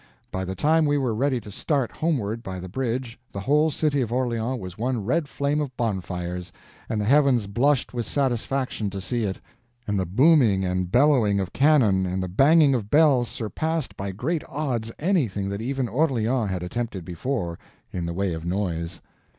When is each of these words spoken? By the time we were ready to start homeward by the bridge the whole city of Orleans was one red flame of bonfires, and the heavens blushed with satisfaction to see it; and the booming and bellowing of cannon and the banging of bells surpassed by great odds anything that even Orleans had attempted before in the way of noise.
By 0.31 0.45
the 0.45 0.55
time 0.55 0.87
we 0.87 0.97
were 0.97 1.13
ready 1.13 1.39
to 1.41 1.51
start 1.51 1.91
homeward 1.91 2.41
by 2.41 2.59
the 2.59 2.67
bridge 2.67 3.19
the 3.31 3.41
whole 3.41 3.69
city 3.69 4.01
of 4.01 4.11
Orleans 4.11 4.59
was 4.59 4.75
one 4.75 5.05
red 5.05 5.27
flame 5.27 5.61
of 5.61 5.77
bonfires, 5.77 6.51
and 6.89 6.99
the 6.99 7.05
heavens 7.05 7.45
blushed 7.45 7.93
with 7.93 8.07
satisfaction 8.07 8.89
to 8.89 8.99
see 8.99 9.25
it; 9.25 9.39
and 9.85 9.99
the 9.99 10.07
booming 10.07 10.65
and 10.65 10.91
bellowing 10.91 11.39
of 11.39 11.53
cannon 11.53 12.07
and 12.07 12.23
the 12.23 12.27
banging 12.27 12.73
of 12.73 12.89
bells 12.89 13.27
surpassed 13.29 13.95
by 13.95 14.11
great 14.11 14.43
odds 14.49 14.91
anything 14.97 15.49
that 15.49 15.61
even 15.61 15.87
Orleans 15.87 16.49
had 16.49 16.63
attempted 16.63 17.05
before 17.05 17.59
in 17.93 18.07
the 18.07 18.13
way 18.15 18.33
of 18.33 18.43
noise. 18.43 19.01